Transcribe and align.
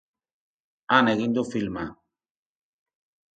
Han 0.95 1.11
egin 1.11 1.35
du 1.35 1.43
filma. 1.51 1.85